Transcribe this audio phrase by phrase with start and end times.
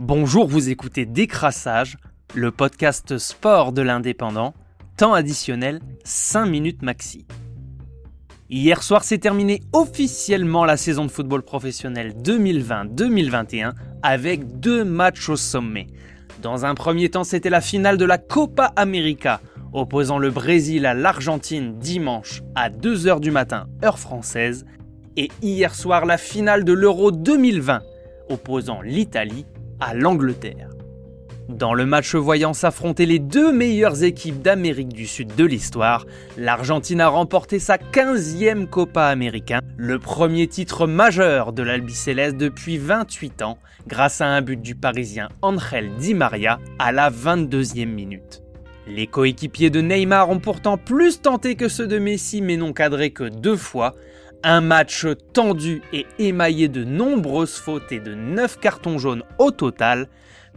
[0.00, 1.96] Bonjour, vous écoutez Décrassage,
[2.32, 4.54] le podcast sport de l'indépendant,
[4.96, 7.26] temps additionnel 5 minutes maxi.
[8.48, 13.72] Hier soir s'est terminée officiellement la saison de football professionnel 2020-2021
[14.04, 15.88] avec deux matchs au sommet.
[16.42, 19.40] Dans un premier temps, c'était la finale de la Copa América,
[19.72, 24.64] opposant le Brésil à l'Argentine dimanche à 2h du matin, heure française,
[25.16, 27.82] et hier soir la finale de l'Euro 2020,
[28.28, 29.44] opposant l'Italie
[29.80, 30.70] à l'Angleterre.
[31.48, 36.04] Dans le match voyant s'affronter les deux meilleures équipes d'Amérique du Sud de l'histoire,
[36.36, 43.40] l'Argentine a remporté sa 15e Copa Américain, le premier titre majeur de l'Albiceleste depuis 28
[43.40, 43.56] ans,
[43.86, 48.42] grâce à un but du Parisien Angel Di Maria à la 22e minute.
[48.86, 53.10] Les coéquipiers de Neymar ont pourtant plus tenté que ceux de Messi mais n'ont cadré
[53.10, 53.94] que deux fois,
[54.42, 60.08] un match tendu et émaillé de nombreuses fautes et de 9 cartons jaunes au total.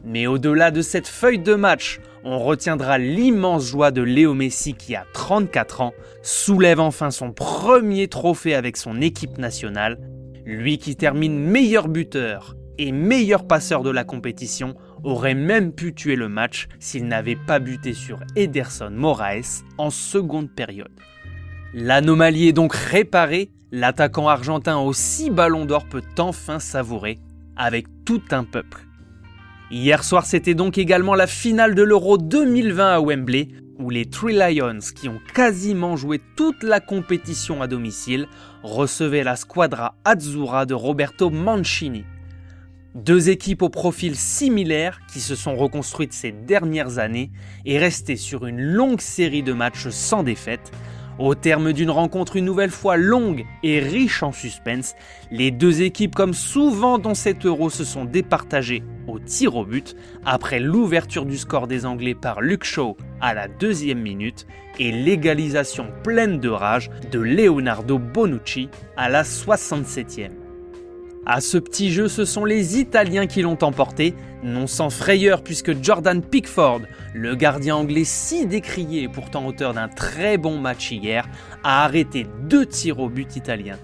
[0.03, 4.95] Mais au-delà de cette feuille de match, on retiendra l'immense joie de Léo Messi qui
[4.95, 10.00] a 34 ans soulève enfin son premier trophée avec son équipe nationale.
[10.45, 16.16] Lui qui termine meilleur buteur et meilleur passeur de la compétition aurait même pu tuer
[16.16, 20.92] le match s'il n'avait pas buté sur Ederson Moraes en seconde période.
[21.73, 27.19] L'anomalie est donc réparée, l'attaquant argentin aux 6 ballons d'or peut enfin savourer
[27.55, 28.86] avec tout un peuple.
[29.69, 33.47] Hier soir, c'était donc également la finale de l'Euro 2020 à Wembley,
[33.80, 38.27] où les Three Lions, qui ont quasiment joué toute la compétition à domicile,
[38.64, 42.03] recevaient la squadra Azzurra de Roberto Mancini.
[42.94, 47.31] Deux équipes au profil similaire qui se sont reconstruites ces dernières années
[47.66, 50.73] et restées sur une longue série de matchs sans défaite,
[51.25, 54.95] au terme d'une rencontre une nouvelle fois longue et riche en suspense,
[55.30, 59.95] les deux équipes, comme souvent dans cet euro, se sont départagées au tir au but
[60.25, 64.47] après l'ouverture du score des Anglais par Luke Shaw à la deuxième minute
[64.80, 70.40] et l'égalisation pleine de rage de Leonardo Bonucci à la 67e.
[71.26, 75.83] À ce petit jeu, ce sont les Italiens qui l'ont emporté, non sans frayeur puisque
[75.83, 76.82] Jordan Pickford,
[77.14, 81.30] le gardien anglais si décrié et pourtant auteur d'un très bon match hier,
[81.64, 83.77] a arrêté deux tirs au but italiens.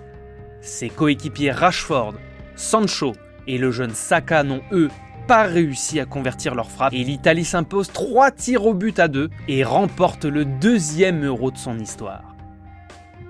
[0.62, 2.16] Ses coéquipiers Rashford,
[2.56, 3.14] Sancho
[3.46, 4.90] et le jeune Saka n'ont eux
[5.28, 9.30] pas réussi à convertir leur frappe et l'Italie s'impose trois tirs au but à deux
[9.48, 12.36] et remporte le deuxième euro de son histoire.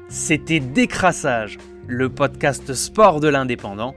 [0.08, 1.58] C'était Décrassage,
[1.88, 3.96] le podcast sport de l'indépendant.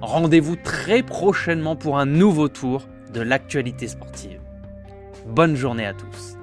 [0.00, 4.40] Rendez-vous très prochainement pour un nouveau tour de l'actualité sportive.
[5.26, 6.41] Bonne journée à tous.